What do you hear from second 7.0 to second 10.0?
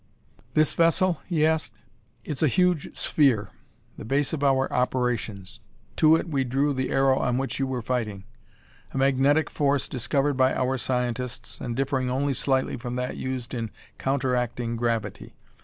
on which you were fighting. A magnetic force